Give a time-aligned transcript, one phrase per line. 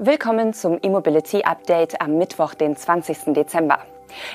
[0.00, 3.34] Willkommen zum E-Mobility Update am Mittwoch, den 20.
[3.34, 3.80] Dezember.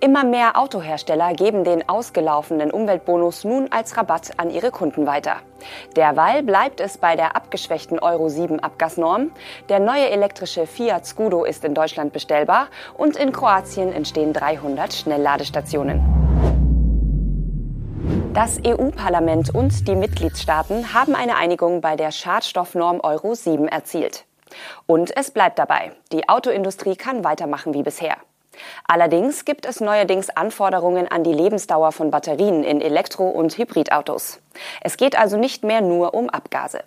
[0.00, 5.36] Immer mehr Autohersteller geben den ausgelaufenen Umweltbonus nun als Rabatt an ihre Kunden weiter.
[5.96, 9.30] Derweil bleibt es bei der abgeschwächten Euro 7 Abgasnorm.
[9.70, 16.02] Der neue elektrische Fiat Scudo ist in Deutschland bestellbar und in Kroatien entstehen 300 Schnellladestationen.
[18.34, 24.26] Das EU-Parlament und die Mitgliedstaaten haben eine Einigung bei der Schadstoffnorm Euro 7 erzielt.
[24.86, 25.92] Und es bleibt dabei.
[26.12, 28.16] Die Autoindustrie kann weitermachen wie bisher.
[28.86, 34.40] Allerdings gibt es neuerdings Anforderungen an die Lebensdauer von Batterien in Elektro- und Hybridautos.
[34.80, 36.82] Es geht also nicht mehr nur um Abgase.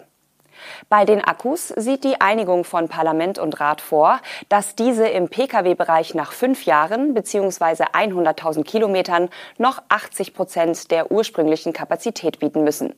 [0.89, 6.15] Bei den Akkus sieht die Einigung von Parlament und Rat vor, dass diese im Pkw-Bereich
[6.15, 7.85] nach fünf Jahren bzw.
[7.93, 12.93] 100.000 Kilometern noch 80 Prozent der ursprünglichen Kapazität bieten müssen.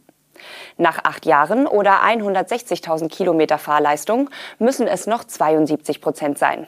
[0.77, 4.29] Nach acht Jahren oder 160.000 Kilometer Fahrleistung
[4.59, 6.67] müssen es noch 72 Prozent sein.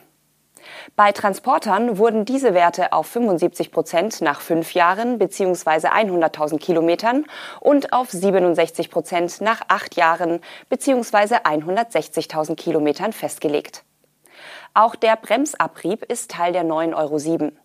[0.95, 5.87] Bei Transportern wurden diese Werte auf 75 Prozent nach fünf Jahren bzw.
[5.87, 7.25] 100.000 Kilometern
[7.59, 11.37] und auf 67 Prozent nach acht Jahren bzw.
[11.43, 13.83] 160.000 Kilometern festgelegt.
[14.73, 17.57] Auch der Bremsabrieb ist Teil der neuen Euro 7.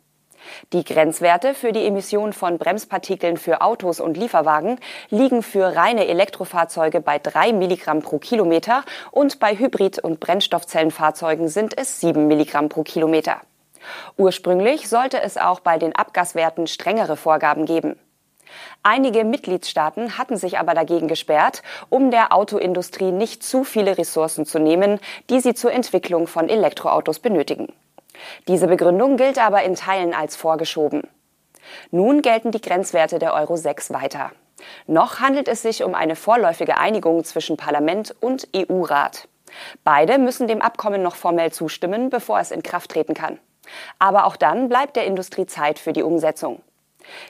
[0.72, 4.78] Die Grenzwerte für die Emission von Bremspartikeln für Autos und Lieferwagen
[5.10, 11.76] liegen für reine Elektrofahrzeuge bei 3 Milligramm pro Kilometer und bei Hybrid- und Brennstoffzellenfahrzeugen sind
[11.76, 13.41] es 7 Milligramm pro Kilometer.
[14.16, 17.98] Ursprünglich sollte es auch bei den Abgaswerten strengere Vorgaben geben.
[18.82, 24.58] Einige Mitgliedstaaten hatten sich aber dagegen gesperrt, um der Autoindustrie nicht zu viele Ressourcen zu
[24.58, 27.72] nehmen, die sie zur Entwicklung von Elektroautos benötigen.
[28.47, 31.02] Diese Begründung gilt aber in Teilen als vorgeschoben.
[31.91, 34.33] Nun gelten die Grenzwerte der Euro 6 weiter.
[34.86, 39.28] Noch handelt es sich um eine vorläufige Einigung zwischen Parlament und EU-Rat.
[39.84, 43.38] Beide müssen dem Abkommen noch formell zustimmen, bevor es in Kraft treten kann.
[43.98, 46.62] Aber auch dann bleibt der Industrie Zeit für die Umsetzung.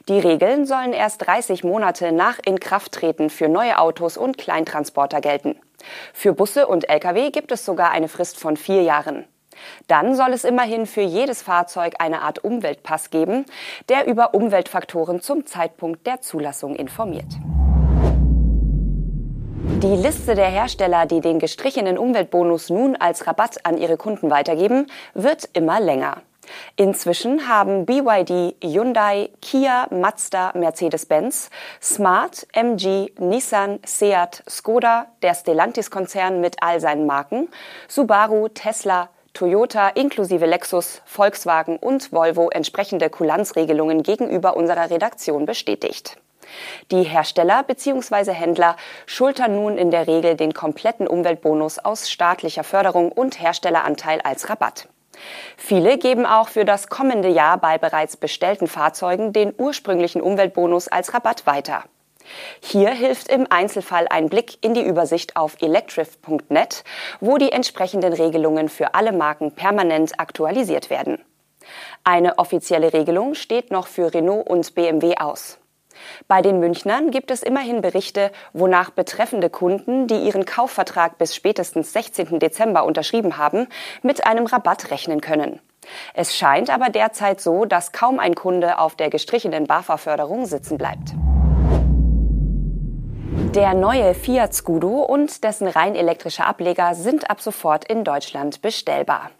[0.08, 5.60] Die Regeln sollen erst 30 Monate nach Inkrafttreten für neue Autos und Kleintransporter gelten.
[6.12, 9.26] Für Busse und Lkw gibt es sogar eine Frist von vier Jahren.
[9.86, 13.44] Dann soll es immerhin für jedes Fahrzeug eine Art Umweltpass geben,
[13.88, 17.32] der über Umweltfaktoren zum Zeitpunkt der Zulassung informiert.
[19.82, 24.88] Die Liste der Hersteller, die den gestrichenen Umweltbonus nun als Rabatt an ihre Kunden weitergeben,
[25.14, 26.22] wird immer länger.
[26.76, 36.56] Inzwischen haben BYD, Hyundai, Kia, Mazda, Mercedes-Benz, Smart, MG, Nissan, Seat, Skoda, der Stellantis-Konzern mit
[36.62, 37.48] all seinen Marken,
[37.86, 46.16] Subaru, Tesla, Toyota inklusive Lexus, Volkswagen und Volvo entsprechende Kulanzregelungen gegenüber unserer Redaktion bestätigt.
[46.90, 48.32] Die Hersteller bzw.
[48.32, 48.74] Händler
[49.06, 54.88] schultern nun in der Regel den kompletten Umweltbonus aus staatlicher Förderung und Herstelleranteil als Rabatt.
[55.56, 61.14] Viele geben auch für das kommende Jahr bei bereits bestellten Fahrzeugen den ursprünglichen Umweltbonus als
[61.14, 61.84] Rabatt weiter.
[62.60, 66.84] Hier hilft im Einzelfall ein Blick in die Übersicht auf electrif.net,
[67.20, 71.18] wo die entsprechenden Regelungen für alle Marken permanent aktualisiert werden.
[72.04, 75.58] Eine offizielle Regelung steht noch für Renault und BMW aus.
[76.28, 81.92] Bei den Münchnern gibt es immerhin Berichte, wonach betreffende Kunden, die ihren Kaufvertrag bis spätestens
[81.92, 82.38] 16.
[82.38, 83.68] Dezember unterschrieben haben,
[84.02, 85.60] mit einem Rabatt rechnen können.
[86.14, 91.14] Es scheint aber derzeit so, dass kaum ein Kunde auf der gestrichenen BAFA-Förderung sitzen bleibt.
[93.54, 99.30] Der neue Fiat Scudo und dessen rein elektrische Ableger sind ab sofort in Deutschland bestellbar.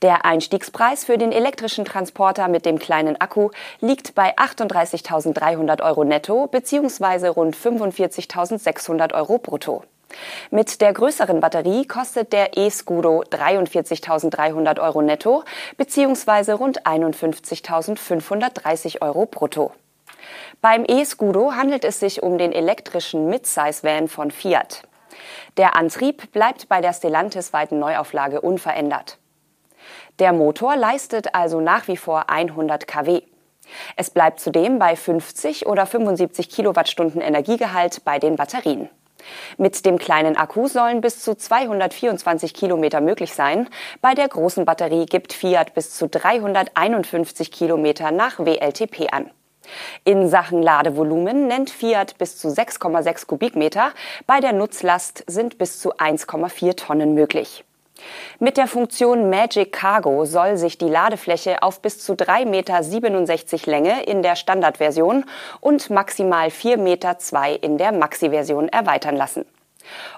[0.00, 6.46] Der Einstiegspreis für den elektrischen Transporter mit dem kleinen Akku liegt bei 38.300 Euro netto
[6.46, 7.26] bzw.
[7.26, 9.82] rund 45.600 Euro brutto.
[10.52, 15.42] Mit der größeren Batterie kostet der e-Scudo 43.300 Euro netto
[15.76, 16.52] bzw.
[16.52, 19.72] rund 51.530 Euro brutto.
[20.60, 24.82] Beim e-Scudo handelt es sich um den elektrischen Midsize-Van von Fiat.
[25.56, 29.18] Der Antrieb bleibt bei der Stellantis-weiten Neuauflage unverändert.
[30.18, 33.22] Der Motor leistet also nach wie vor 100 kW.
[33.96, 38.88] Es bleibt zudem bei 50 oder 75 Kilowattstunden Energiegehalt bei den Batterien.
[39.56, 43.68] Mit dem kleinen Akku sollen bis zu 224 Kilometer möglich sein.
[44.00, 49.30] Bei der großen Batterie gibt Fiat bis zu 351 Kilometer nach WLTP an.
[50.04, 53.92] In Sachen Ladevolumen nennt Fiat bis zu 6,6 Kubikmeter,
[54.26, 57.64] bei der Nutzlast sind bis zu 1,4 Tonnen möglich.
[58.38, 64.02] Mit der Funktion Magic Cargo soll sich die Ladefläche auf bis zu 3,67 Meter Länge
[64.04, 65.24] in der Standardversion
[65.60, 67.18] und maximal 4,2 Meter
[67.62, 69.44] in der Maxi-Version erweitern lassen.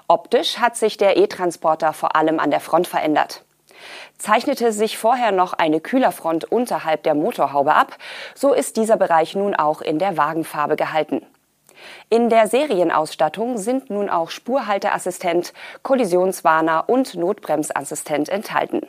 [0.07, 3.43] Optisch hat sich der E-Transporter vor allem an der Front verändert.
[4.17, 7.97] Zeichnete sich vorher noch eine Kühlerfront unterhalb der Motorhaube ab,
[8.35, 11.25] so ist dieser Bereich nun auch in der Wagenfarbe gehalten.
[12.09, 18.87] In der Serienausstattung sind nun auch Spurhalteassistent, Kollisionswarner und Notbremsassistent enthalten.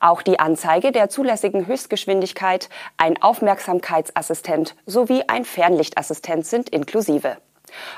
[0.00, 7.36] Auch die Anzeige der zulässigen Höchstgeschwindigkeit, ein Aufmerksamkeitsassistent sowie ein Fernlichtassistent sind inklusive.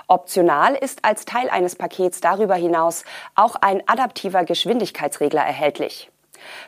[0.07, 3.05] Optional ist als Teil eines Pakets darüber hinaus
[3.35, 6.11] auch ein adaptiver Geschwindigkeitsregler erhältlich.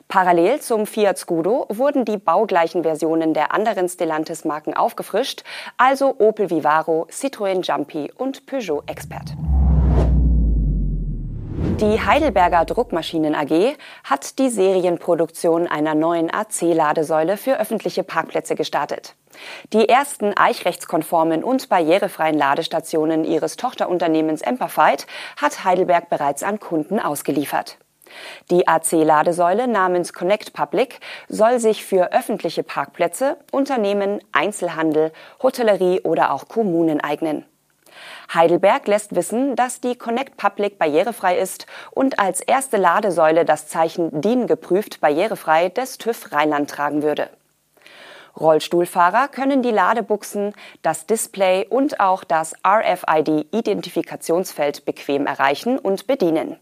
[0.08, 5.44] Parallel zum Fiat Scudo wurden die baugleichen Versionen der anderen Stellantis-Marken aufgefrischt,
[5.76, 9.34] also Opel Vivaro, Citroën Jumpy und Peugeot Expert.
[11.80, 13.74] Die Heidelberger Druckmaschinen AG
[14.04, 19.14] hat die Serienproduktion einer neuen AC-Ladesäule für öffentliche Parkplätze gestartet.
[19.72, 25.06] Die ersten eichrechtskonformen und barrierefreien Ladestationen ihres Tochterunternehmens Emperfied
[25.40, 27.78] hat Heidelberg bereits an Kunden ausgeliefert.
[28.50, 35.12] Die AC-Ladesäule namens Connect Public soll sich für öffentliche Parkplätze, Unternehmen, Einzelhandel,
[35.42, 37.46] Hotellerie oder auch Kommunen eignen.
[38.32, 44.20] Heidelberg lässt wissen, dass die Connect Public barrierefrei ist und als erste Ladesäule das Zeichen
[44.20, 47.30] DIN geprüft barrierefrei des TÜV Rheinland tragen würde.
[48.38, 56.56] Rollstuhlfahrer können die Ladebuchsen, das Display und auch das RFID-Identifikationsfeld bequem erreichen und bedienen.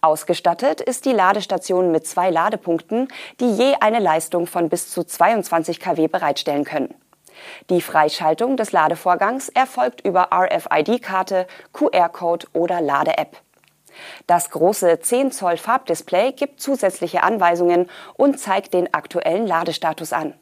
[0.00, 3.08] Ausgestattet ist die Ladestation mit zwei Ladepunkten,
[3.40, 6.94] die je eine Leistung von bis zu 22 kW bereitstellen können.
[7.70, 13.36] Die Freischaltung des Ladevorgangs erfolgt über RFID-Karte, QR-Code oder Lade-App.
[14.26, 20.34] Das große 10 Zoll Farbdisplay gibt zusätzliche Anweisungen und zeigt den aktuellen Ladestatus an.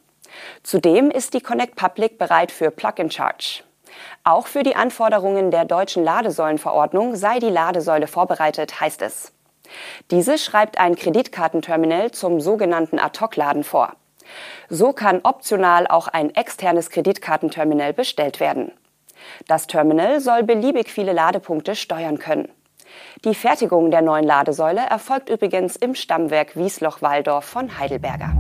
[0.62, 3.64] Zudem ist die Connect Public bereit für Plug-in-Charge.
[4.24, 9.32] Auch für die Anforderungen der deutschen Ladesäulenverordnung sei die Ladesäule vorbereitet, heißt es.
[10.10, 13.94] Diese schreibt ein Kreditkartenterminal zum sogenannten Ad-Hoc-Laden vor.
[14.68, 18.72] So kann optional auch ein externes Kreditkartenterminal bestellt werden.
[19.46, 22.48] Das Terminal soll beliebig viele Ladepunkte steuern können.
[23.24, 28.32] Die Fertigung der neuen Ladesäule erfolgt übrigens im Stammwerk Wiesloch-Walldorf von Heidelberger.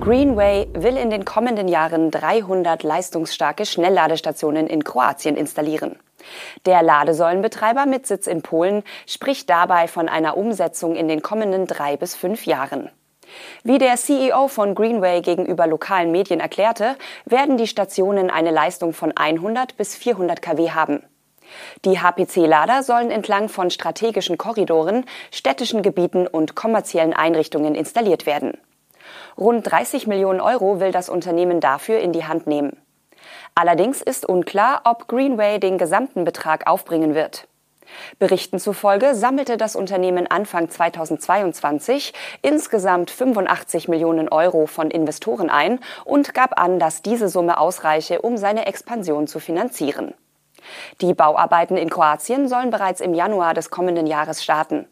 [0.00, 5.96] Greenway will in den kommenden Jahren 300 leistungsstarke Schnellladestationen in Kroatien installieren.
[6.64, 11.96] Der Ladesäulenbetreiber mit Sitz in Polen spricht dabei von einer Umsetzung in den kommenden drei
[11.96, 12.90] bis fünf Jahren.
[13.64, 19.12] Wie der CEO von Greenway gegenüber lokalen Medien erklärte, werden die Stationen eine Leistung von
[19.16, 21.02] 100 bis 400 kW haben.
[21.84, 28.58] Die HPC-Lader sollen entlang von strategischen Korridoren, städtischen Gebieten und kommerziellen Einrichtungen installiert werden.
[29.38, 32.76] Rund 30 Millionen Euro will das Unternehmen dafür in die Hand nehmen.
[33.54, 37.46] Allerdings ist unklar, ob Greenway den gesamten Betrag aufbringen wird.
[38.18, 42.12] Berichten zufolge sammelte das Unternehmen Anfang 2022
[42.42, 48.36] insgesamt 85 Millionen Euro von Investoren ein und gab an, dass diese Summe ausreiche, um
[48.36, 50.14] seine Expansion zu finanzieren.
[51.00, 54.86] Die Bauarbeiten in Kroatien sollen bereits im Januar des kommenden Jahres starten.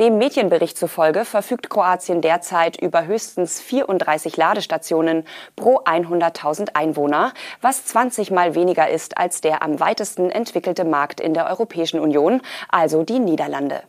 [0.00, 5.24] Dem Medienbericht zufolge verfügt Kroatien derzeit über höchstens 34 Ladestationen
[5.56, 11.34] pro 100.000 Einwohner, was 20 mal weniger ist als der am weitesten entwickelte Markt in
[11.34, 13.82] der Europäischen Union, also die Niederlande.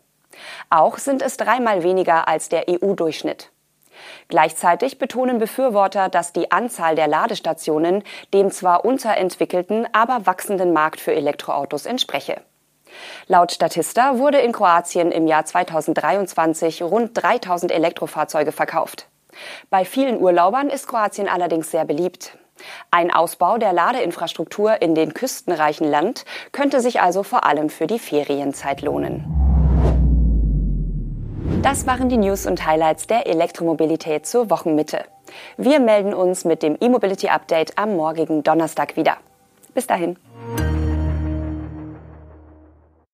[0.69, 3.51] Auch sind es dreimal weniger als der EU-Durchschnitt.
[4.27, 11.13] Gleichzeitig betonen Befürworter, dass die Anzahl der Ladestationen dem zwar unterentwickelten, aber wachsenden Markt für
[11.13, 12.41] Elektroautos entspreche.
[13.27, 19.07] Laut Statista wurde in Kroatien im Jahr 2023 rund 3000 Elektrofahrzeuge verkauft.
[19.69, 22.37] Bei vielen Urlaubern ist Kroatien allerdings sehr beliebt.
[22.91, 27.99] Ein Ausbau der Ladeinfrastruktur in den küstenreichen Land könnte sich also vor allem für die
[27.99, 29.25] Ferienzeit lohnen.
[31.61, 35.05] Das waren die News und Highlights der Elektromobilität zur Wochenmitte.
[35.57, 39.17] Wir melden uns mit dem E-Mobility Update am morgigen Donnerstag wieder.
[39.73, 40.17] Bis dahin.